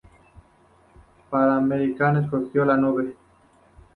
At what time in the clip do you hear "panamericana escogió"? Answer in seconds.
1.29-2.65